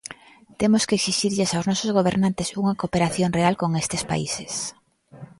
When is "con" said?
3.61-3.69